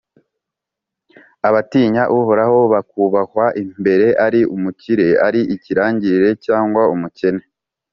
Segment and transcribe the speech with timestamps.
[1.47, 7.43] abatinya Uhoraho bakubahwa imbere Ari umukire, ari ikirangirire cyangwa umukene,